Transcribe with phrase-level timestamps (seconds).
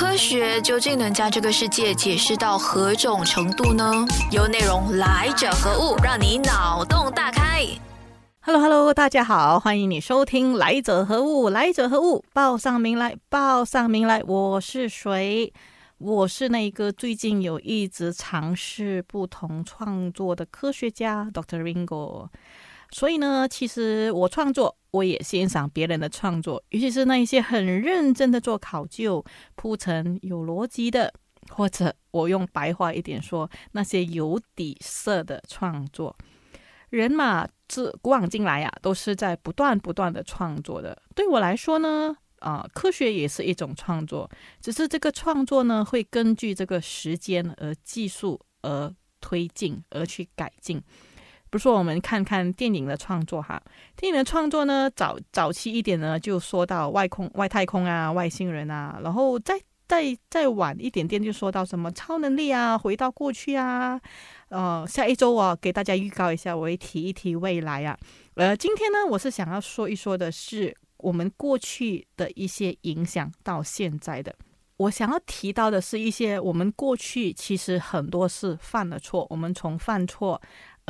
[0.00, 3.84] 科学究竟能将这个世界解释到何种程度呢？
[4.32, 7.66] 由内容来者何物，让你脑洞大开。
[8.40, 15.52] Hello Hello，大家好，欢迎你收听《来者何物》，来者何物，报上名来，报上名来，我是谁？
[15.98, 21.60] 我是那个最近有一直尝试不同创作的科学家，Dr.
[21.60, 22.28] Ringo。
[22.90, 31.12] 所以呢，其实我创作，我也欣赏别人的创作，尤其是那一些很认真的做考究、铺陈有逻辑的，
[31.48, 36.16] 或者我用白话一点说，那些有底色的创作。
[36.88, 41.00] 人嘛，自古往今来啊，都是在不断不断的创作的。
[41.14, 44.28] 对我来说呢，啊，科学也是一种创作，
[44.60, 50.82] 只是这个创作呢，会根据这个时间而技术而推进而去改进。
[51.50, 53.60] 比如说，我们看看电影的创作哈，
[53.96, 64.00] 电影的创作呢，早早期一点呢，就说到外空、外太空啊、外星人啊，然后再再再晚一点点，就说到什么超能力啊、回到过去啊。
[64.48, 67.98] 呃，下一周啊，给大家预告一下，我会提一提未来啊。
[68.34, 74.32] 呃，今天呢，我是想要说一说的是我们过去的一些影响到现在的。
[74.76, 80.40] 我想要提到的是一些我们过去其实很多是犯了错，我们从犯错。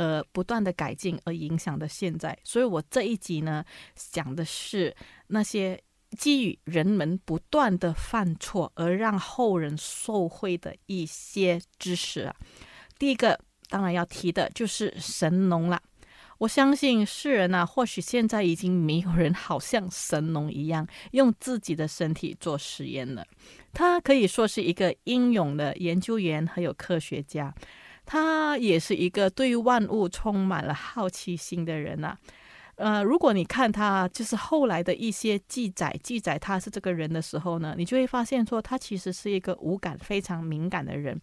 [0.01, 3.63] 呃，不断的改进而影响的现在，所以我这一集呢
[3.95, 4.95] 讲的是
[5.27, 5.79] 那些
[6.17, 12.35] 基于人们不断的犯错而让后人受惠的一些知识啊。
[12.97, 15.79] 第一个当然要提的就是神农了。
[16.39, 23.23] 我相信世人呢，或许现在已经没有人好像神农一样用自己的身体做实验了。
[23.71, 27.53] 他可以说是一个英勇的研究员，还有科学家。
[28.11, 32.13] 他也是一个对万物充满了好奇心的人呐，
[32.75, 41.17] 呃，如果你看他就是后来的一些记载，记载他是这个人的时候呢，你就会发现说他其实是一个五感非常敏感的人。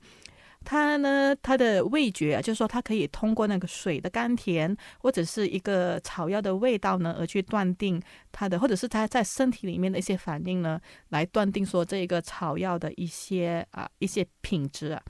[0.65, 8.01] 他呢，他的味觉啊，就是说他可以通过那个水的甘甜或者是一个草药的味道呢，而去断定
[8.33, 10.81] 他的，或者是他在身体里面的一些反应呢，
[11.11, 15.03] 来断定说这个草药的一些啊一些品质啊。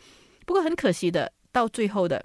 [0.44, 1.32] 不过很可惜的。
[1.53, 2.25] 到最后的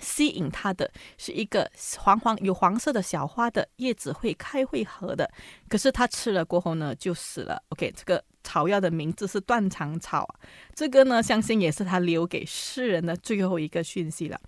[0.00, 5.30] 吸引它的是一个黄黄有黄色的小花的叶子会开会合的，
[5.68, 7.62] 可是它吃了过后呢就死了。
[7.68, 10.28] OK，这个草药的名字是断肠草，
[10.74, 14.40] 这个呢相信也是他留给世人的最后一个讯息了。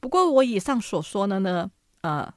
[0.00, 1.70] 不过我以上所说的呢，
[2.02, 2.32] 呃。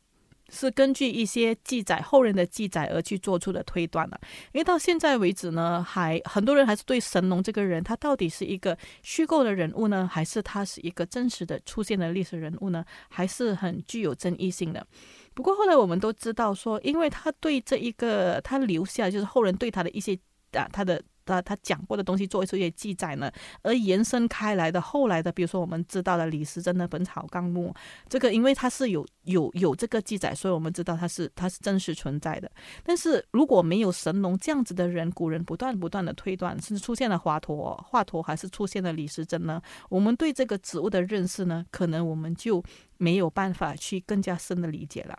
[0.49, 4.19] 是根据一些记载后人的记载而去做出的推断了，
[4.53, 14.85] 因为到现在为止呢，还很多人还是对神农这个人，他到底是一个虚构的人物呢，还是他是一个真实的出现的历史人物呢，还是很具有争议性的。
[15.33, 20.17] 不过后来我们都知道说，因为他对这一个他留下就是后人对他的一些
[20.51, 21.01] 啊他的。
[21.25, 23.31] 他他讲过的东西做一些记载呢，
[23.63, 27.73] 而延伸开来的后来的，比如说我们知道的李时珍的《本草纲目》，
[28.07, 32.51] 这个因为它是有有有这个记载，所以我们知道它是它是真实存在的。
[32.83, 39.61] 但是如果没有神农这样子的人，古人不断不断的推断，甚至出现了华佗，华佗还是出现了李时珍呢？
[39.89, 42.63] 我们对这个植物的认识呢，可能我们就
[42.97, 45.17] 没有办法去更加深的理解了。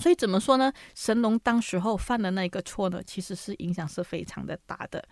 [0.00, 0.72] 所以怎么说呢？
[0.94, 5.04] 神农当时候犯的那个错呢，其实是影响是非常的大的。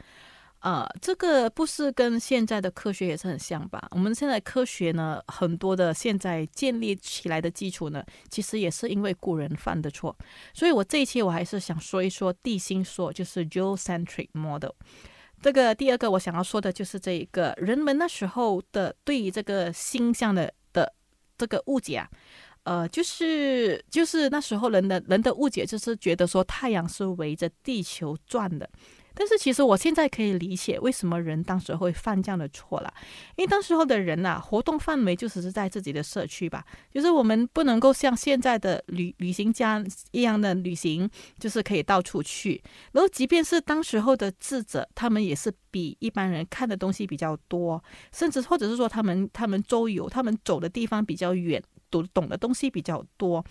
[0.60, 3.88] 呃，这个不是跟现在的科学也是很像吧？
[3.92, 10.14] 我们现在科学呢，很多的现在建立起来的基础呢，其实也是因为古人犯的错。
[10.52, 14.72] 所以我这一期我还是想说一说地心说，就是 geocentric model。
[15.40, 20.92] 这个第二个我想要说的就是这一个人们那时候的对于这个星象的的
[21.38, 22.06] 这个误解啊。
[22.64, 28.68] 呃，就是就是那时候人的人的误解，就是觉得说太阳是围着地球转的。
[29.12, 32.94] 但是其实我现在可以理解为什么人当时会犯这样的错了，
[33.36, 42.62] 因为当时候的人呐，活动范围就只是在自己的社区吧，就是我们不能够像现在的旅旅行家一样的旅行，就是可以到处去。
[42.92, 47.82] 然后即便是当时候的智者，他们也是比一般人看的东西比较多，
[48.12, 51.62] 甚至或者是说他们他们周游，他们走的地方比较远。
[51.90, 53.44] 读懂的东西比较多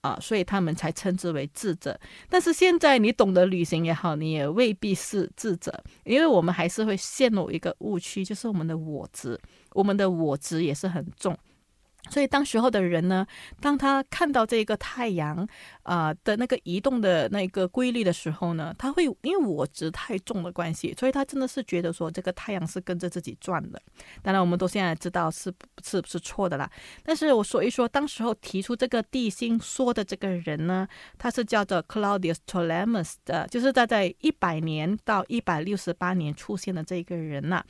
[0.00, 1.98] 啊，所以他们才称之为智者。
[2.28, 9.40] 但是现在你懂得旅行也好，你也未必是智者，因为我们还是会陷入一个误区，就是我们的我执，
[9.72, 11.36] 我们的我执也是很重。
[12.10, 13.26] 所以当时候的人呢，
[13.60, 15.46] 当他看到这个太阳
[15.82, 23.80] 啊的那个移动的那个规律的时候呢，他会因为我执太重的关系，所以他真的是觉得说这个太阳是跟着自己转的。
[24.22, 25.52] 当然，我们都现在知道是
[25.82, 26.70] 是不是错的啦。
[27.02, 30.86] 但是我所以说，当时候提出这个地心说的这个人呢，
[31.18, 37.64] 他是叫做 Claudius Ptolemus 的，就是在在一百年到一百六十八年出现的这个人呐。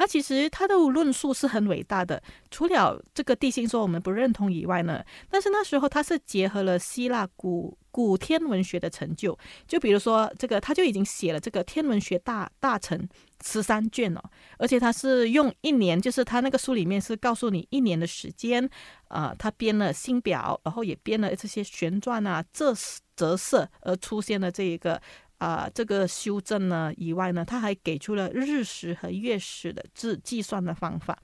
[0.00, 9.38] 他其实他的论述是很伟大的，除了这个地心说我们不认同以外呢，但是那时候他是结合了希腊古古天文学的成就，
[9.68, 13.06] 就比如说这个他就已经写了这个天文学大大成
[13.44, 18.66] 十三卷了，而且他是用一年，就是他那个书里面是告诉你一年的时间，
[19.08, 22.72] 呃，他编了星表，然后也编了这些旋转啊、这
[23.14, 24.98] 折射而出现的这一个。
[25.40, 31.18] 啊，这个修正呢以外呢，他还给出了日食和月食的计计算的方法，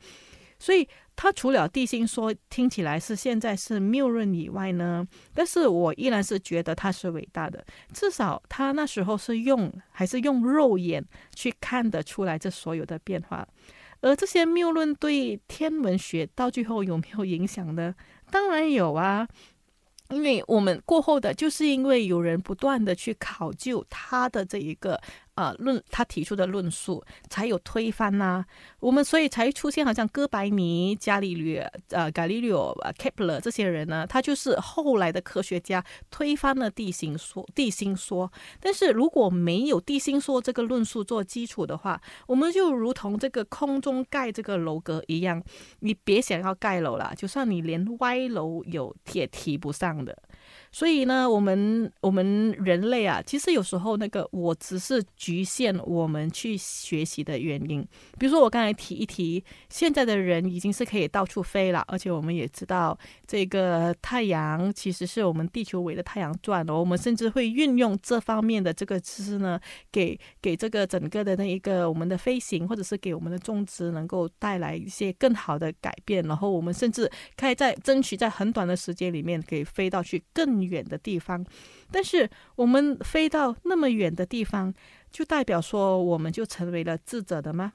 [0.58, 11.04] 所以他除了地心说听起来是现在是谬论以外呢，但是我依然是觉得他是伟大的，至少他那时候是用还是用肉眼
[11.34, 13.46] 去看得出来这所有的变化，
[14.00, 17.94] 而这些谬论对天文学到最后有没有影响呢？
[18.30, 19.28] 当然有啊。
[20.10, 25.00] 因为我们过后的，就是因为有人不断的去考究他的这一个。
[25.36, 28.44] 呃，论他提出的论述才有推翻呐，
[28.80, 32.52] 我们所以才出现好像哥白尼、伽利略、呃，伽利略、
[32.98, 37.46] 开普勒这些人呢，他就是后来的科学家推翻了地心说。
[37.54, 45.42] 地心说，但是如果没有地心说这个论述做基础的话，我们就如同这个空中盖这个楼阁一样，
[45.80, 50.16] 你别想要盖楼了，就算你连歪楼有也提不上的。
[50.76, 57.80] 所以呢，我们我们人类啊，其实有时候那个我只是局限我们去学习的原因。
[58.18, 66.74] 比如说我刚才提一提，现在的人已经是可以到处飞了，而且我们也知道这个太阳其实是我们地球围着太阳转的。
[66.74, 69.58] 我们甚至会运用这方面的这个知识呢，
[69.90, 76.22] 给给这个整个的那一个我们的飞行，或者是给我们的种植能够带来一些更好的改变。
[76.24, 80.65] 然后我们甚至可以在争取在很短的时间里面，可以飞到去更。
[80.66, 81.44] 远的地方，
[81.90, 84.74] 但是我们飞到那么远的地方，
[85.10, 87.72] 就代表说我们就成为了智者的吗？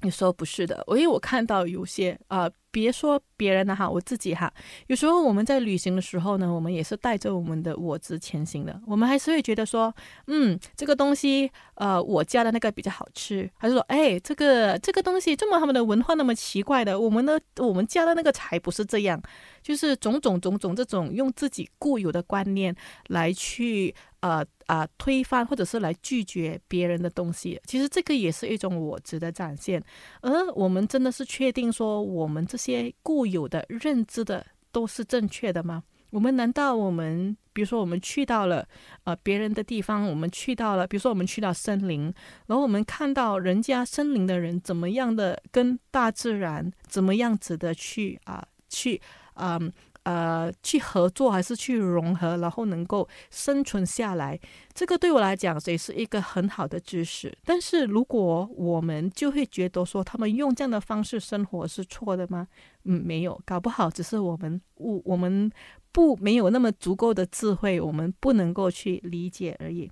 [0.00, 2.50] 你说不是的，因为我看到有些啊。
[2.76, 4.52] 别说别人的哈，我自己哈，
[4.88, 8.78] 有时候我们在旅行的时候呢，我们也是带着我们的我执前行的。
[8.86, 9.90] 我们还是会觉得说，
[10.26, 19.18] 嗯，这个东西，呃，我家的那个比较好吃，还是说，哎，这个这个东西这么他们的文化那么奇怪的，我们的我们家的那个才不是这样，
[19.62, 22.76] 就是种种种种这种用自己固有的观念
[23.08, 23.94] 来去。
[24.20, 29.80] 呃啊，推翻或者是来拒绝别人的东西，其实这个也是一种我值的展现。
[30.20, 35.84] 而我们真的是确定说，我们这些些固有的认知的都是正确的吗？
[36.10, 38.66] 我们难道我们，比如说我们去到了
[39.04, 42.12] 呃别人的地方，我们去到了，比如说我们去到森林，
[42.46, 49.00] 然后我们看到人家森林的人怎么样的跟大自然怎么样子的去啊去
[49.34, 49.72] 嗯。
[50.06, 54.38] 呃去合作还是去融合，然后能够生存下来，
[54.72, 57.36] 这个对我来讲也是一个很好的知识。
[57.44, 62.46] 但是如果我们就会觉得说，他们用这样的方式生活是错的吗？
[62.84, 65.50] 嗯，没有，搞不好只是我们我我们
[65.90, 69.90] 不没有那么足够的智慧，我们不能够去理解而已。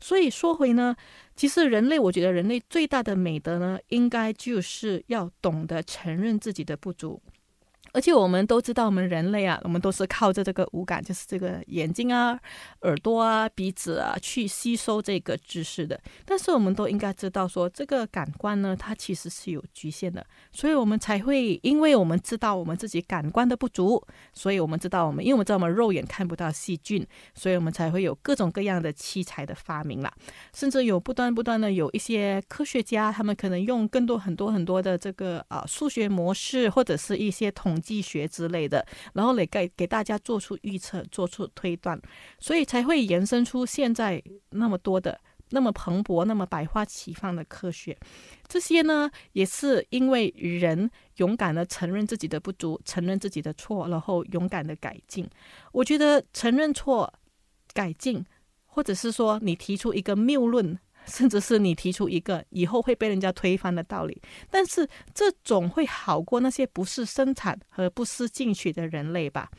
[0.00, 0.96] 所以说回呢，
[1.36, 7.20] 其实人类，我觉得人类最大的美德呢，应该就是要懂得承认自己的不足。
[7.92, 12.38] 而且我们都知道，我们人类啊，我们都是靠着这个五感，就是这个眼睛啊、
[12.82, 16.00] 耳朵啊、鼻子啊，去吸收这个知识的。
[16.24, 20.24] 但是我们都应该知道，说这个感官呢，它其实是有局限的。
[20.52, 24.00] 所以我们才会，因为我们知道我们自己感官的不足，
[24.32, 27.04] 所以我们知道我们，因为我们知道我们肉眼看不到细菌，
[27.34, 30.12] 所以我们才会有各种各样的器材的发明啦。
[30.54, 37.79] 甚至有不断不断的有一些科学家，他们可能用更多很多很多的这个啊数学模式，或者是一些统。
[37.80, 42.00] 计学之类的，然后来给给大家做出预测、做出推断，
[42.38, 45.20] 所以才会延伸出现在那么多的、
[45.50, 47.96] 那么蓬勃、那么百花齐放的科学。
[48.46, 55.28] 这些呢，也是因为人勇敢的承认自己的不足，承认自己的错，然后勇敢的改进。
[55.72, 57.12] 我觉得承认错、
[57.72, 58.24] 改进，
[58.66, 60.78] 或者是说你提出一个谬论。
[61.10, 69.50] 甚至是你提出一个以后会被人家推翻的道理，但是这总会好过那些不是生产和不思进取的人类吧？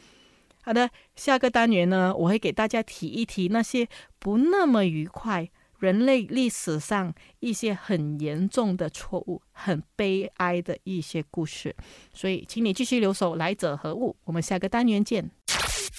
[0.64, 3.88] 好的，下个单元呢，我会给大家提一提那些
[4.20, 11.76] 不那么愉快、人类历史上一些很严重的错误、很悲哀的一些故事。
[12.14, 14.16] 所以，请你继续留守，来者何物？
[14.24, 15.32] 我们下个单元见。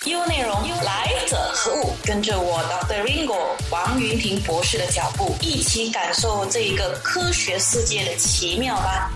[0.04, 0.50] U 内容，
[0.84, 1.94] 来者何物？
[2.04, 3.04] 跟着我 Dr.
[3.04, 3.38] Ringo
[3.70, 9.12] 王云婷博士的脚步，一起感受这一个科学世界的奇妙吧。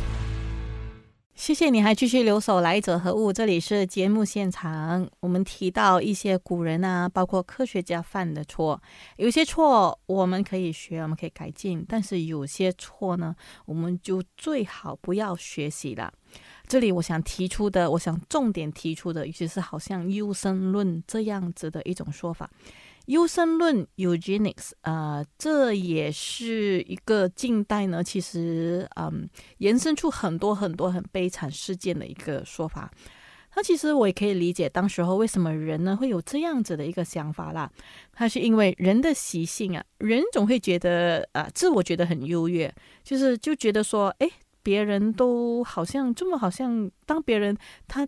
[1.35, 3.33] 谢谢你还继续留守，来者何物？
[3.33, 5.09] 这里是节目现场。
[5.19, 8.81] 我们提到一些古人啊，包括科学家犯的错，
[9.17, 16.13] 有些错我们可以学，我们可以改进，但是有些错呢，我们就最好不要学习了。
[16.69, 22.51] 这里我想提出的，我想重点提出的，尤其是好像优生论这样子的一种说法。
[23.07, 32.91] 优生论 （eugenics） 啊，这也是一个近代呢，其实嗯，延伸出很多很多很悲惨事件的一个说法。
[33.55, 37.71] 那其实我也可以理解，当时候为什么人呢会有这样子的一个想法啦？
[38.13, 44.29] 它是因为人的习性啊，人总会觉得啊，自我觉得很优越，就是就觉得说，哎。
[44.67, 47.57] 别人都好像这么好像，当别人
[47.87, 48.05] 他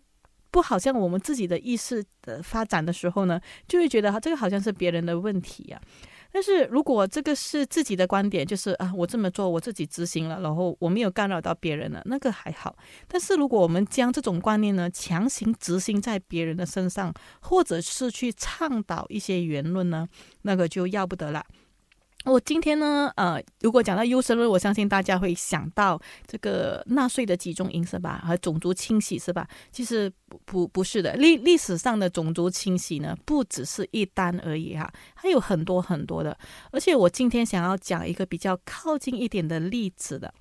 [0.50, 5.80] 不好像我们自己的意识的发展的时候呢，就会觉得哈这个好像是别人的问题呀。
[6.32, 12.76] 但是如果这个是自己的观点，就是啊，我这么做我自己执行了，然后我没有干扰到别人了，那个还好。
[13.06, 20.08] 但是如果我们将这种观念呢强行执行在别人的身上，或者是去倡导一些言论呢，
[20.42, 21.46] 那个就要不得了。
[22.28, 28.22] 我今天呢，呃，如果讲到优生论，我相信大家会想到这个纳税的集中营是吧？
[28.26, 29.48] 和种族清洗是吧？
[29.72, 36.36] 其实不不不是的，历历史上的种族清洗呢，不只是一单而已哈，还有很多很多的。
[36.70, 40.32] 而且我今天想要讲一个比较靠近一点的例子的。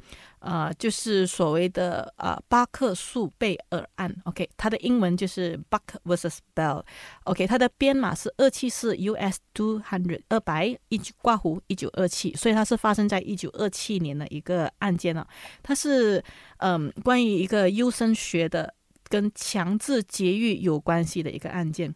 [0.48, 15.28] 呃，就是所谓的呃巴克诉贝尔案，OK，它的英文就是 Buck vs Bell，OK，它的编码是二七四 US two hundred 二百一九挂弧一九二七，所以它是发生在一九二七年的一个案件了。
[15.62, 16.24] 它是
[16.60, 18.74] 嗯关于一个优生学的
[19.10, 21.94] 跟强制节育有关系的一个案件。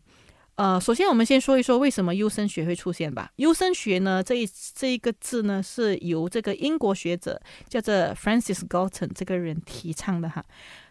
[0.55, 3.31] 呃，首先我们先说一说为什么优生学会出现吧。
[3.37, 10.43] 优生学呢，这一这一个字呢，是由这个英国学者叫做 Francis Galton 这个人提倡的哈。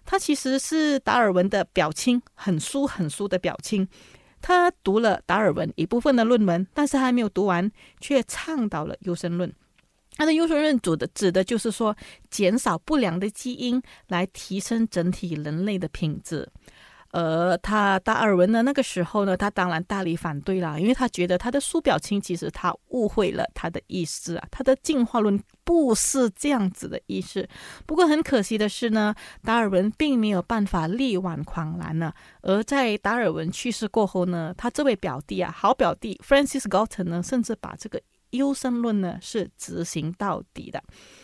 [0.05, 3.87] 他其实是达尔文的表亲，很疏很疏的表亲。
[4.43, 9.53] 他读了达尔文一部分的论文，但是还没有读完，却倡导了优生论。
[10.17, 11.97] 他的优生论主的指的就是说，
[12.29, 16.49] 减少不良的基因，来提升整体人类的品质。
[17.13, 27.49] 而他达尔文呢，那个时候呢，他当然大力反对了，因为他觉得他的苏表亲其实他误会了他的意思啊，他的进化论不是这样子的意思。
[27.87, 32.13] 不过很可惜的是呢，达尔文并没有办法力挽狂澜呢。
[32.43, 40.83] 而在达尔文去世过后呢，他这位表弟啊，好表弟 Francis Galton 呢，甚至把这个优生论呢是执行到底的。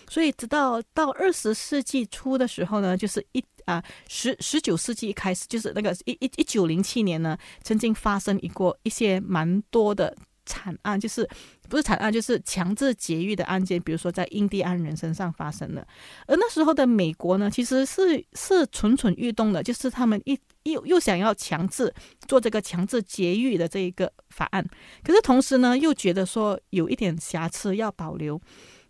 [0.09, 3.45] 所以直到到二十世纪初的时候呢，就是一。
[3.67, 11.29] 啊，十十九世纪开始，就是那个一一一九零七年呢，曾经发生一过一些蛮多的惨案，就是
[11.69, 15.87] 不是惨案，就是强制节育的案件，比如说在印第安人身上发生的。
[16.27, 21.93] 而那时候的美国呢，其实是是蠢蠢欲动的，就是他们一又又想要强制
[22.27, 24.67] 做这个强制节育的这一个法案，
[25.05, 28.41] 可是同时呢，又觉得说有一点瑕疵要保留。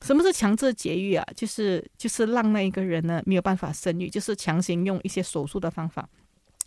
[0.03, 1.27] 什么是强制节育啊？
[1.35, 6.07] 就是就是让那一个人呢没有办法生育，就是强行用一些手术的方法，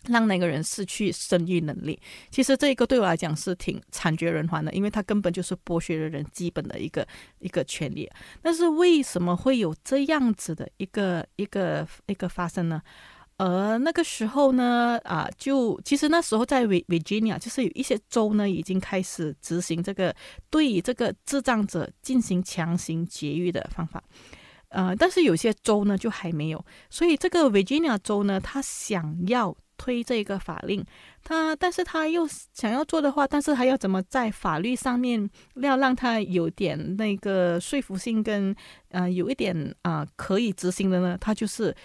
[0.08, 2.00] 让那个人失去生育能力。
[2.32, 7.08] 其实这一个对我来讲是挺惨绝人寰的，因为他根本就是剥削了人基本的一个
[7.39, 8.10] 一个权利。
[8.41, 12.82] 但是为什么会有这样子的一个一个一个发生呢？
[13.41, 20.13] 而那个时候呢，啊，就其实那时候在维维吉尼亚，就是有一些州呢已经开始执行这个
[20.50, 24.03] 对于这个智障者进行强行节育的方法，
[24.68, 30.86] 呃，但是有些州呢就还没有，所以这个维吉尼亚州呢，他想要推这个法令，
[31.24, 38.56] 他但是他又想要做的话，但是还要怎么在法律上面要让他有点那个说服性跟
[38.90, 41.18] 呃有一点啊可以执行的呢？
[41.20, 41.76] 他就是。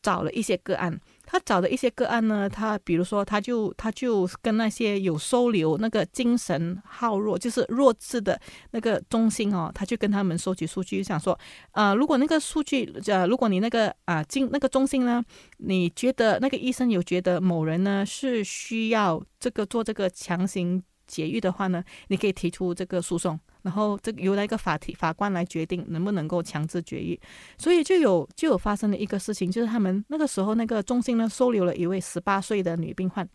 [0.00, 0.96] 找了一些个案，
[1.30, 11.38] 他找的一些个案呢，他比如说，他就他就跟那些有收留那个精神好弱，就是弱智的那个中心哦，他就跟他们收集数据，想说，
[11.72, 15.22] 呃，如果那个数据，呃，如果你那个啊，经那个中心呢，
[15.58, 23.38] 你觉得那个医生有觉得某人呢是需要这个做这个强行节育的话呢，你可以提出这个诉讼。
[23.68, 27.20] 然后这个由那个法庭法官来决定能不能够强制绝育，
[27.58, 33.28] 所以就有就有发生了一个事情，就是他们那个时候那个中心呢收留了一位十八岁的女病患，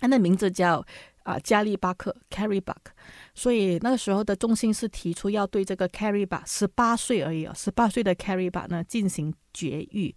[0.00, 0.82] 她的名字叫
[1.22, 2.76] 啊加利巴克 （Carry Buck）
[3.34, 10.16] 所以那个时候的中心是提出要对这个 Carry Buck 十八岁而已啊，十八岁的 Carry Buck 呢进行绝育。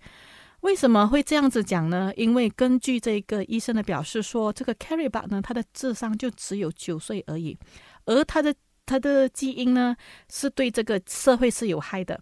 [0.61, 2.13] 为什么会这样子讲呢？
[2.15, 7.57] 因为根据这个医生的表示说，这个 Carry Buck 呢，他的智商就只有九岁而已，
[8.05, 8.53] 而他的
[8.91, 9.95] 他的基因呢
[10.29, 12.19] 是对这个社会是有害的，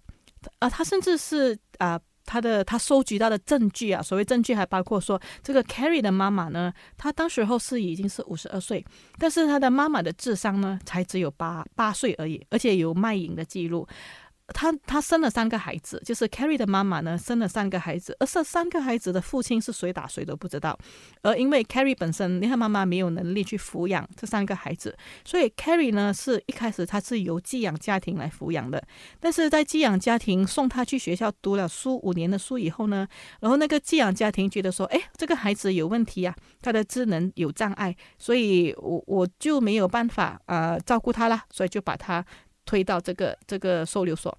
[0.59, 1.99] 啊，他甚至是啊。
[2.31, 8.85] 他的他收集到的证据啊，所谓证据还包括说，这个 Carrie 的妈妈呢，她当时候是已经是五十二岁，
[9.17, 13.87] 但是她的妈妈的智商呢，才只有八八岁而已，而且有卖淫的记录。
[14.53, 20.77] 她她生了三个孩子，就是 Carrie 的妈妈呢生了三个孩子，而这三个孩子的父亲是谁打谁都不知道。
[21.21, 28.81] 而因为 Carrie 本身，你看妈妈没有能力去抚养这三个孩子，所以 Carrie 呢是一开始他是由寄养家庭来抚养的。
[29.19, 33.07] 但是在寄养家庭送他去学校读了书五年的书以后呢，
[33.39, 42.25] 然后那个寄养家庭觉得说，哎，这个孩子有问题啊，他的智能有障碍，所以我我就没有办法呃照顾他了，所以就把他。
[42.69, 44.37] 推到这个这个收留所，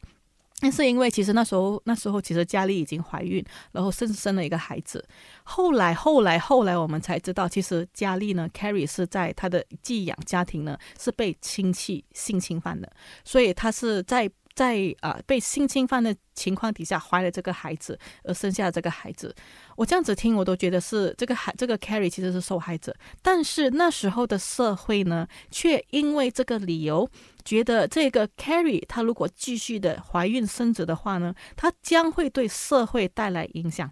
[0.60, 5.04] 但是因为其实那时候那时候其实佳丽已经怀孕，然后甚至生了一个孩子。
[5.42, 12.88] 后来后来后来我们才知道，其实佳丽呢，Carrie 是在她的寄养家庭呢是被亲戚性侵犯的，
[13.24, 14.30] 所以她是在。
[14.54, 19.34] 在啊被性侵犯的情况底下怀了这个孩子，而生下这个孩子，
[19.76, 27.08] 我这样子听我都觉得是这个孩这个 Carrie 其实是受害者，但是那时候的社会呢，却因为这个理由，
[27.44, 33.90] 觉得这个 Carrie 她如果继续的怀孕生子的话呢，她将会对社会带来影响，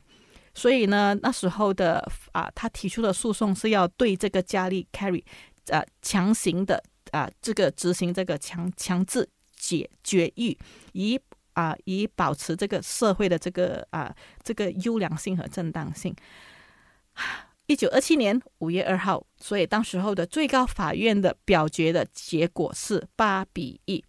[0.54, 5.24] 所以呢那时候的啊他提出的诉讼是要对这个佳丽 Carrie
[5.70, 9.28] 啊强行的啊这个执行这个强强制。
[9.58, 10.56] 解绝育，
[10.92, 11.20] 以
[11.54, 16.14] 啊以保持这个社会的这个啊这个优良性和正当性。
[17.66, 24.02] 一九二七年五月二号，所以当时候的最高法院的表决的结果是八比一，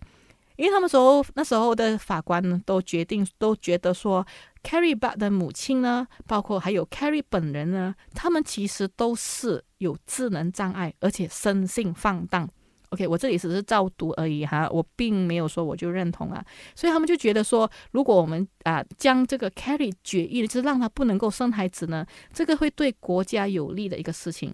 [0.56, 4.26] 因为他们说那时候的法官呢都决定都觉得说
[4.64, 12.50] ，Carrie Buck 的母亲呢，包括还有 Carrie 本人呢，他们其实都是有智能障碍，而且生性放荡。
[12.90, 16.44] OK，我这里只是照读而已哈，我并没有说我就认同啊，
[16.76, 24.54] 所以他们就觉得说，如果我们啊将这个 Carrie 决议，就是让他不能够生孩子呢，这个会对国家有利的一个事情。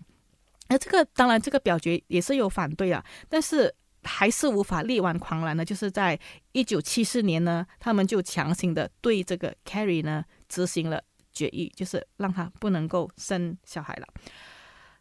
[0.67, 3.73] 那这个当然这个表决也是有反对啊，但是
[4.03, 6.19] 还是无法力挽狂澜的，就是在
[6.51, 11.01] 一九七四年呢，他们就强行的对这个 Carrie 呢执行了
[11.31, 14.07] 决议，就是让他不能够生小孩了。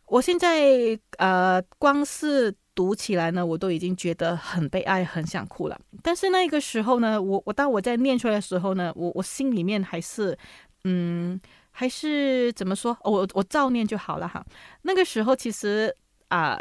[0.07, 2.55] 我现在呃光是。
[2.77, 5.81] 读起来呢，我都已经觉得很悲哀，很想哭了。
[6.03, 10.37] 但是那个时候呢，我我当我在念出来的时候呢，我我心里面还是，
[10.83, 11.41] 嗯，
[11.71, 12.99] 还是怎么说？
[13.05, 14.45] 我我照念就好了哈。
[14.83, 15.95] 那个时候其实
[16.31, 16.59] 啊，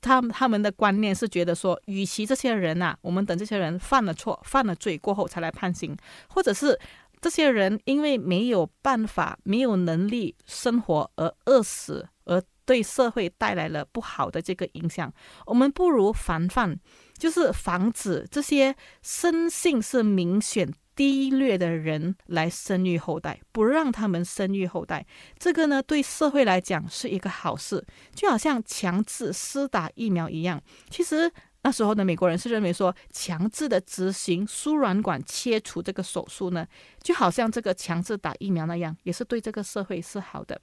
[0.00, 5.96] 他他们的观念是觉得说，与其这些人呐，我们等这些人犯了错、犯了罪过后才来判刑，
[6.28, 6.78] 或者是
[7.20, 12.40] 这些人因为没有办法、没有能力生活而饿死而。
[12.70, 15.12] 对社会带来了不好的这个影响，
[15.44, 16.78] 我们不如防范，
[17.18, 25.04] 就是防止这些生性是明显低劣的人来生育后代，不让他们生育后代。
[25.36, 30.62] 这个呢，对社会来讲是一个好事，就好像强制施打疫苗一样。
[30.90, 31.28] 其实
[31.62, 36.64] 那时候的美国人是认为说，强制的执行输卵管切除这个手术呢，
[37.02, 40.60] 就好像这个强制打疫苗那样，也是对这个社会是好的。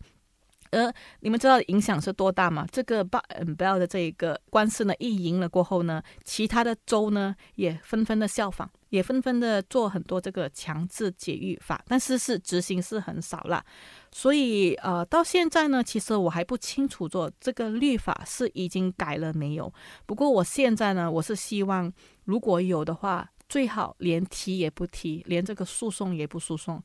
[0.71, 2.67] 而你们知道影响是多大吗？
[2.71, 13.63] 这个 b u Bell 的这一个官司呢，一赢了过后呢，其他的州呢也纷纷的效仿，也纷纷的做很多这个强制节育法，但是是执行是很少了。
[14.12, 19.71] 所以呃，到现在呢，其实我还不清楚做这个律法是已经改了没有。
[20.06, 21.91] 不过我现在呢，我是希望
[22.25, 26.84] 如果有的话，最好连提也不提，连这个诉讼也不诉讼。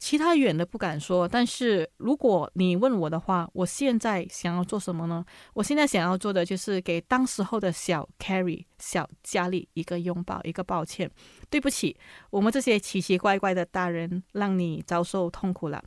[0.00, 5.22] 其他远的不敢说，但是如果你问我的话，我现在想要做什么呢？
[5.52, 11.08] 我现在想要做的就是给当时候的小 Carrie、小佳丽一个拥抱，一个抱歉，
[11.50, 11.94] 对不起，
[12.30, 15.84] 我们这些奇奇怪怪的大人让你遭受痛苦了。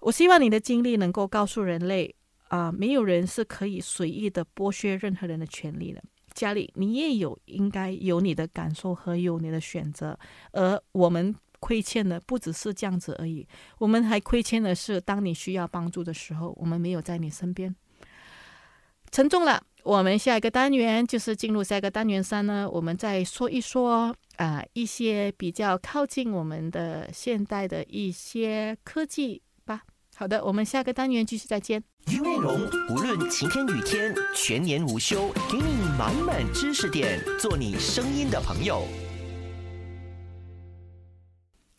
[0.00, 2.14] 我希望你的经历能够告诉人类
[2.48, 6.02] 啊，没有人是可以随意的剥削任何人的权利的。
[6.32, 10.18] 佳丽，你也有应该有你的感受和有你的选择，
[10.52, 11.36] 而我们。
[11.64, 13.48] 亏欠的不只是这样子而已，
[13.78, 17.74] 我们还亏欠的是，当你需要帮助的时候，我们没有在你身边。
[19.10, 29.84] 沉重了，我们下一个单元就是进入下一个单元三呢，我们再说一说啊一些比较靠近我们的现代的一些科技吧。
[30.14, 31.82] 好的，我们下个单元继续再见。
[32.04, 38.86] 内容无论晴天雨天，全年无休，给你满满知识点，做你声音的朋友。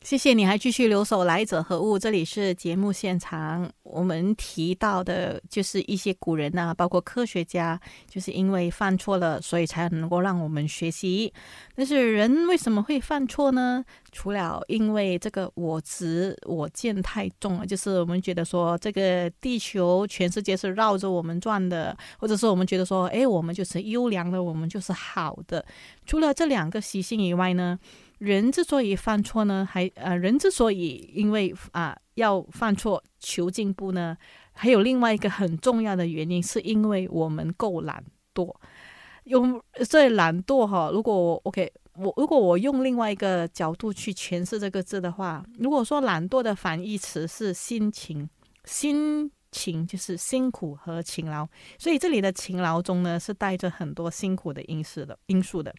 [0.05, 1.97] 谢谢你还继续留守来者何物？
[1.97, 11.33] 这里是节目现场，我们提到的就是一些古人呐，包括科学家，就是因为犯错了，所以才能够让我们学习。
[11.73, 13.83] 但是人为什么会犯错呢？
[14.11, 25.65] 除了因为这个我执我见太重了，就是我们觉得说这个地球全世界是绕着我们转的，或者是我们觉得说，哎，我们就是优良的，我们就是好的。
[26.05, 27.79] 除了这两个习性以外呢？
[28.25, 34.17] 人之所以犯错呢，还呃，人之所以因为啊要犯错求进步呢，
[34.51, 38.51] 还有另外一个很重要的原因，是因为我们够懒惰。
[39.25, 48.27] 用这懒惰哈，如果我 OK，我如果我用另外一个角度去诠释这个字的话，如果说懒惰的反义词是心情，
[48.65, 49.31] 心。
[49.55, 51.47] 勤就是辛苦和勤劳，
[51.79, 55.73] 所以这里的勤劳中呢是带着很多辛苦的因素的因素的，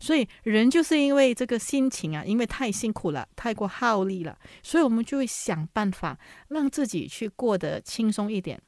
[0.00, 8.58] 所以人就是因为这个心情啊，因为太辛苦了，太过耗力了，所以我们就会想办法让自己去过得轻松一点。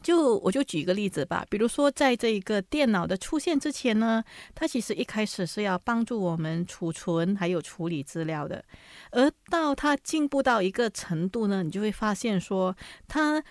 [0.00, 4.22] 就我就举一个例子吧，比如说在这个电脑的出现之前呢，
[4.54, 8.64] 它其实一开始是要帮助我们储存还有处理资料的，
[9.10, 12.76] 而到它进步到一个程度呢，你就会发现说
[13.08, 13.42] 它。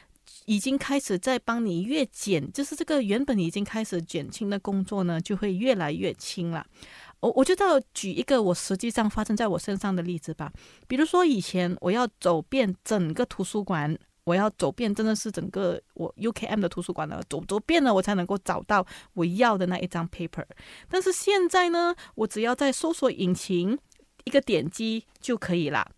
[0.45, 6.65] 已经开始在帮你越减，就是这个原本已经开始减轻的工作呢，就会越来越轻了。
[7.19, 10.51] 我我就要举一个我实际上发生在我身上的例子吧。
[10.87, 20.45] 比如说以前我要走遍整个图书馆，我要走遍真的是整个我 UKM 的图书馆了，走走遍了我才能够找到我要的那一张 paper。
[20.87, 23.77] 但是现在呢，我只要在搜索引擎
[24.25, 25.91] 一个点击就可以了。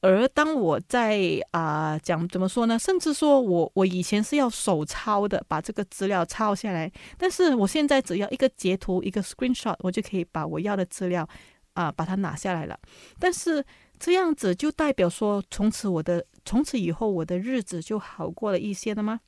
[0.00, 2.78] 而当我在啊讲怎么说呢？
[2.78, 11.28] 甚至说我我以前是要手抄的，把这个资料抄下来，但是我现在只要一个截图，一个 screenshot，我就可以把我要的资料
[11.74, 12.78] 啊把它拿下来了。
[13.18, 13.64] 但是
[13.98, 19.20] 这样子就代表说，从此我的从此以后我的日子就好过了一些了吗？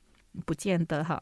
[0.45, 1.21] 不见得哈。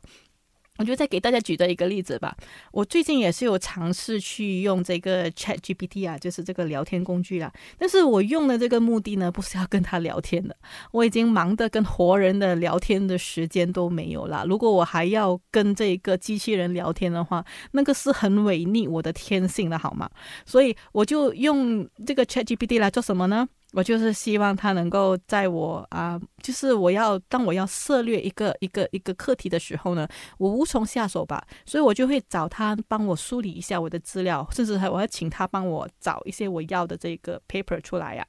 [0.80, 2.36] 我就再给大家举的一个例子吧。
[2.72, 7.52] 我最近也是有尝试去用这个 Chat GPT 啊，就是这个聊天工具啊。
[7.78, 10.56] 但是我用的这个目的呢，不是要跟他聊天的。
[10.92, 14.46] 我已经忙得跟活人的聊天的时间都没有了。
[14.48, 20.10] 如果我还要跟这个机器人聊天的话，那个是很违逆我的天性的，好吗？
[20.46, 23.50] 所以我就用这个 Chat GPT 来做什么呢？
[23.74, 30.08] 我就是希望他能够在我啊，就是我要当我要涉猎一个一个一个课题的时候呢，
[30.40, 38.26] 我无从下手吧，所以我就会找他帮我梳理一下我的资料，甚至还我要请他帮我找一些我要的这个 paper 出来呀。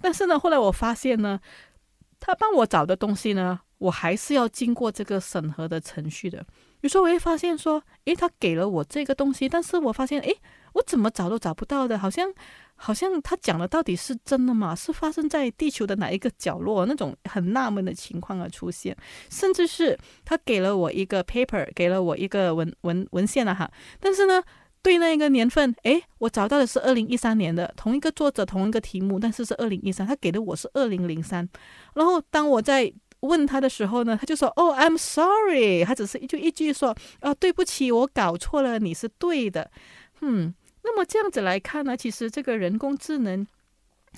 [0.00, 1.40] 但是呢，后来我发现呢，
[2.20, 6.46] 他帮我找的东西呢，我还是要经过这个审核的程序的。
[6.82, 10.36] 有时候我会发现说，诶，他给了我这个东西，但是我发现，诶，
[10.74, 12.32] 我怎么找都找不到的，好像。
[12.84, 14.74] 好像他讲的到底是真的吗？
[14.74, 16.84] 是发生在地球的哪一个角落？
[16.84, 18.94] 那种很纳闷的情况而出现，
[19.30, 23.70] 甚至是他给了我一个 paper，给了我一个文文文献了哈。
[23.98, 24.42] 但是呢，
[24.82, 31.48] 对那个年份，诶，我找到的是二零一三年的同一个作者同一个题目，但是是二零一三，他给的我是二零零三。
[31.94, 39.70] 然后当我在问他的时候呢，他就说：“哦，I'm sorry。”他只是一句一句说：“啊，对不起，我搞错了，你是对的。”
[40.20, 40.54] 嗯。
[40.84, 43.46] 那么这样子来看呢，其实这个人工智能，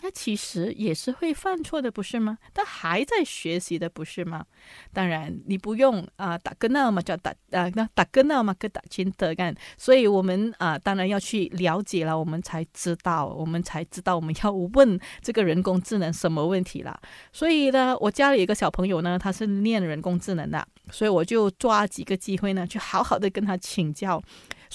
[0.02, 2.36] 它其实也是会犯错的，不是吗？
[2.52, 4.44] 它还在学习的，不是吗？
[4.92, 9.54] 当然，你不用啊打个闹嘛，叫打啊那打个闹嘛，个打金德干。
[9.78, 17.00] 所以我们啊，当然要去了解了，我们才知道，我们才知道我们要问这个人工智能什么问题啦。
[17.32, 24.20] 所以呢，我家里一个小朋友呢，他是练人工智能的，所以我就抓几个机会呢，去好好的跟他请教。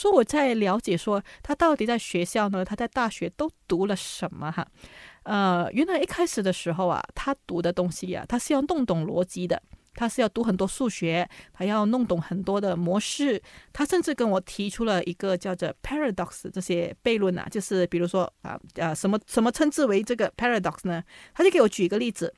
[0.01, 2.65] 说我在了解，说他到底在学校呢？
[2.65, 4.51] 他在大学都读了什么？
[4.51, 4.67] 哈，
[5.21, 9.61] 呃，原来一开始的时候啊，他读的东西啊，他是要弄懂逻辑的，
[9.93, 13.39] 他是要读很多数学，他要弄懂很多的模式。
[13.71, 21.03] 他甚至跟我提出了一个叫做 paradox 这些悖论啊，就是比如说啊啊什么什么称之为这个 paradox 呢？
[21.35, 22.33] 他就给我举一个例子。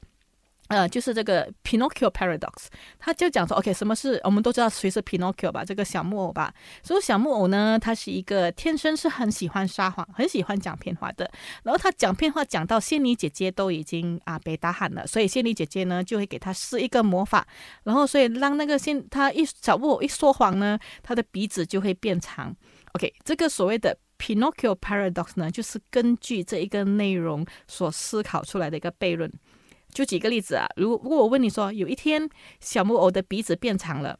[0.74, 2.66] 呃，就是这个 Pinocchio paradox，
[2.98, 5.64] 他就讲说，OK，什么是我们都知道谁是 Pinocchio 吧？
[5.64, 6.52] 这个小木偶吧。
[6.82, 11.30] 所以小木偶呢，他是一个天生是很喜欢撒谎、很喜欢讲骗话的。
[11.62, 17.46] 然后他讲骗话讲到仙女姐姐都已经啊被打喊了，所以仙女姐姐呢就会给他施一个魔法，
[17.84, 22.52] 然后所以让那个仙他一小木偶一说谎呢，他的鼻子就会变长。
[22.94, 29.32] OK，这个所谓的 Pinocchio paradox 呢，就是根据这一个内容所思考出来的一个悖论。
[29.94, 32.28] 就举个例子啊，如果如果我问你说，有一天
[32.60, 34.18] 小木偶的鼻子变长了，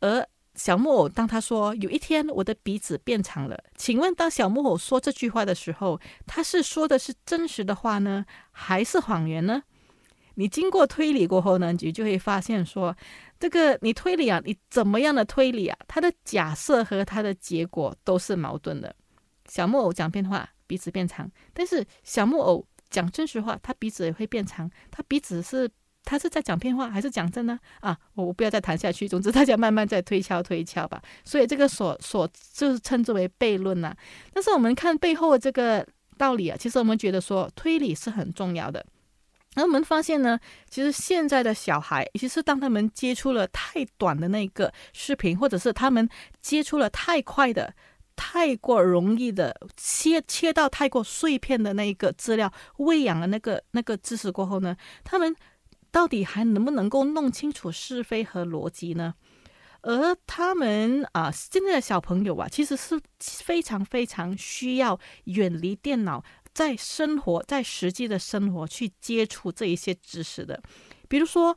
[0.00, 9.62] 而小木偶当他说有一天我的鼻子变长了，请问当小木偶说这句话的时候，他是说的是真实的话呢，还是谎言呢？
[10.34, 12.96] 你经过推理过后呢，你就会发现说，
[13.38, 18.94] 这个你推理啊，你怎么样的推理啊，它的假设和它的结果都是矛盾的。
[19.46, 22.66] 小木偶讲变化，鼻子变长，但是小木偶。
[22.90, 24.70] 讲真实话，他鼻子也会变长。
[24.90, 25.68] 他鼻子是
[26.04, 27.58] 他是在讲骗话还是讲真呢？
[27.80, 29.08] 啊，我不要再谈下去。
[29.08, 31.02] 总之，大家慢慢再推敲推敲吧。
[31.24, 33.94] 所以这个所所就是称之为悖论呐。
[34.32, 35.86] 但是我们看背后的这个
[36.18, 38.84] 道理啊，其实我们觉得说推理是很重要的。
[39.56, 46.08] 而我们发现呢，其实现在的小孩，尤其实当他们接触了太短的那个视频，或者是他们
[46.42, 47.72] 接触了太快的。
[48.16, 55.34] 太过容易的切切到太过碎片的那一个资料，喂养了那个那个知识过后呢，他们
[55.90, 59.14] 到底还能不能够弄清楚是非和逻辑呢？
[59.82, 66.24] 而他们啊，现在的小朋友啊，其实是非常非常需要远离电脑，
[66.54, 70.62] 在生活在实际的生活去接触这一些知识的。
[71.06, 71.54] 比如说，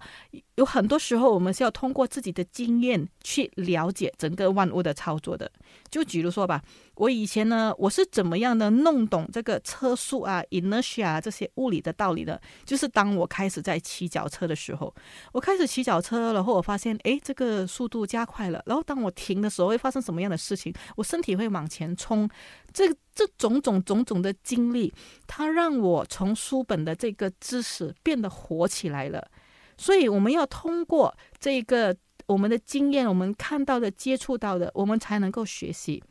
[0.58, 5.50] 有很多时候我们是要通过自己的经验去了解整个万物的操作的。
[5.92, 6.64] 就比如说吧，
[6.96, 12.42] 我以前呢，我是怎么样的弄懂这个车速啊、inertia 这些物理的道理的？
[12.66, 14.92] 就是当我开始在骑脚车的时候，
[15.32, 18.64] 我开始骑脚车，然后我发现，哎，这个速度加快了。
[18.66, 20.74] 然后当我停的时候，会发生什么样的事情？
[20.96, 22.28] 我身体会往前冲。
[22.74, 24.92] 这这种种种种的经历，
[25.28, 29.30] 它让我从书本的这个知识变得活起来了。
[29.78, 36.04] 所以我们要通过这个我们的经验，我们看到的、接触到的，我们才能够学习。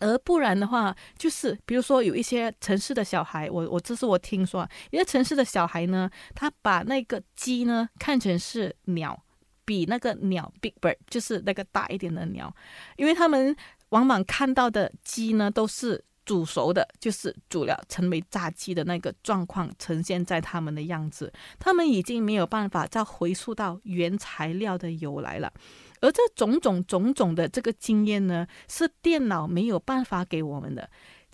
[0.00, 9.20] 而不然的话，就是比如说有一些城市的小孩，我我这是我听说，一些城市的小孩呢，他把那个鸡呢看成是鸟，
[9.64, 12.54] 比那个鸟 big bird 就是那个大一点的鸟，
[12.96, 13.56] 因为他们
[13.88, 16.04] 往往看到的鸡呢都是。
[16.28, 25.50] 煮熟的，就是煮了成为炸鸡的那个状况呈现在他们的样子，他们已经没有办法再回溯到原材料的由来了，
[26.02, 30.90] 而这种种种种的这个经验呢，是电脑没有办法给我们的，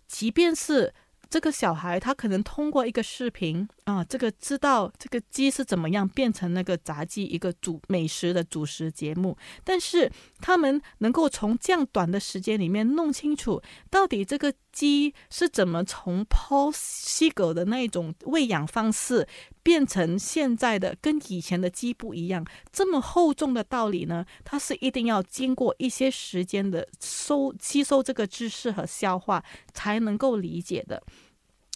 [0.06, 0.94] 即便是。
[1.30, 19.28] 这个小孩他可能通过一个视频啊，这个知道这个鸡是怎么样变成那个炸鸡一个主美食的主食节目，但是他们能够从这样短的时间里面弄清楚到底这个鸡是怎么从抛西狗的那种喂养方式
[19.62, 22.42] 变成现在的跟以前的鸡不一样
[22.72, 24.24] 这么厚重的道理呢？
[24.44, 29.44] 它是一定要经过一些时间的收吸收这个知识和消化
[29.74, 31.02] 才能够理解的。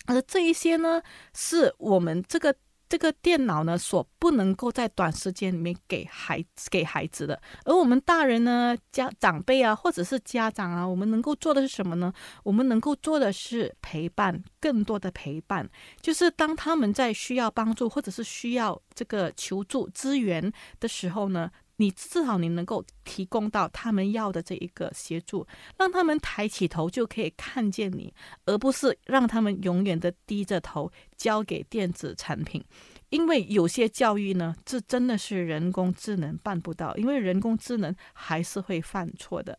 [0.08, 1.00] 而这一些呢，
[1.34, 2.54] 是我们这个
[2.88, 7.38] 这个电脑呢所不能够在短时间里面给孩给孩子的。
[7.64, 12.10] 而我们大人呢，家长辈啊，或者是家长啊，我们能够做的是什么呢？
[12.42, 15.68] 我们能够做的是陪伴，更多的陪伴。
[16.00, 21.50] 就是当他们在需要帮助，或者是需要这个求助资源的时候呢。
[21.80, 28.12] 你至少你能够提供到他们要的这一个协助，让他们抬起头就可以看见你，
[28.46, 32.64] 而不是让他们永远的低着头交给电子产品。
[33.10, 39.56] 因为有些教育呢，这真的是人工智能办不到，因为人工智能还是会犯错的。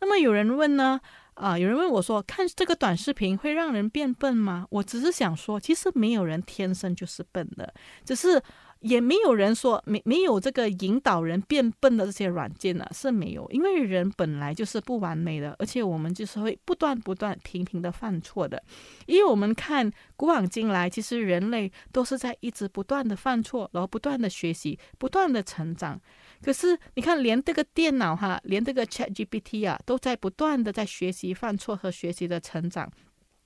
[0.00, 1.00] 那么有人问呢？
[1.32, 4.66] 啊，有人问我说，看这个短视频会让人变笨吗？
[4.70, 7.72] 我只是想说，其实没有人天生就是笨的，
[8.04, 8.42] 只是。
[8.84, 18.62] 也没有人说没没有这个引导人变笨的这些软件呢，是没有，因为人本来就是不完美的，而且我们就是会不断不断频频的犯错的。
[19.06, 25.98] 因为我们看古往今来，其实人类都是在一直不断的犯错，然后不断的学习，不断的成长。
[26.42, 32.92] 可是你看，连这个电脑哈，连这个 ChatGPT 啊，都在不断的在学习犯错和学习的成长。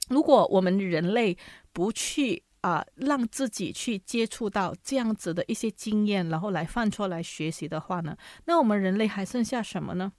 [0.09, 1.37] 如果我们人类
[1.73, 10.13] 不去，啊，让自己去接触到这样子的一些经验，然后来犯错来学习的话呢，那我们人类还剩下什么呢？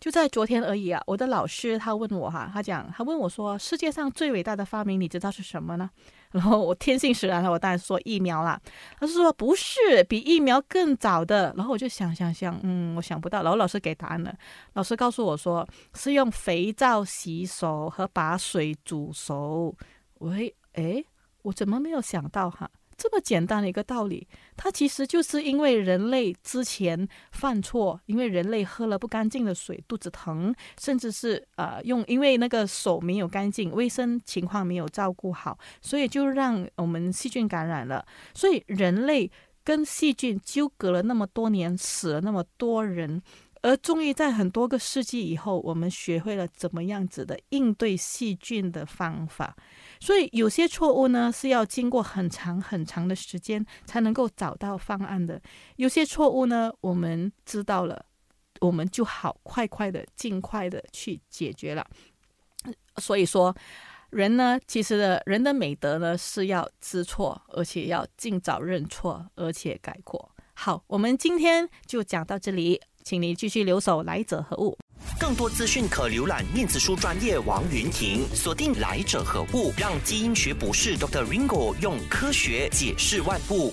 [0.00, 1.00] 就在昨天而已啊！
[1.06, 5.88] 我的老师他问我哈，他讲他问我说，世界上最伟大的发明你知道是什么呢？
[6.32, 8.60] 然后我天性使然了，我当然说疫苗啦。
[8.98, 11.54] 他是说不是，比疫苗更早的。
[11.56, 13.42] 然后我就想想想，嗯，我想不到。
[13.44, 14.34] 然后老师给答案了，
[14.72, 19.76] 老师告诉我说是用肥皂洗手和把水煮熟。
[20.18, 21.06] 喂，诶。
[21.42, 22.70] 我怎么没有想到哈？
[22.94, 38.06] 这么简单的一个道理，它其实就是因为人类之前犯错，因为人类喝了不干净的水，肚子疼，甚至是呃用因为那个手没有干净，卫生情况没有照顾好，所以就让我们细菌感染了。
[38.34, 39.28] 所以人类
[39.64, 43.20] 跟细菌纠葛了那么多年，死了那么多人。
[43.62, 49.56] 而终于在很多个世纪以后，我们学会了怎么样子的应对细菌的方法。
[50.00, 55.40] 所以有些错误呢是要经过很长很长的时间才能够找到方案的。
[55.76, 58.04] 有些错误呢，我们知道了，
[58.60, 61.86] 我们就好快快的、尽快的去解决了。
[62.96, 63.54] 所以说，
[64.10, 70.30] 人呢，其实的人的美德呢是要知错，而且要尽早认错，而且改过。
[70.54, 72.80] 好，我们今天就讲到这里。
[73.04, 74.76] 请你继续留守，来者何物？
[75.18, 81.24] 更多资讯可浏览面子书专业王云婷，锁定来者何物，让基因学博士 Dr.
[81.24, 83.72] Ringo 用科学解释万物。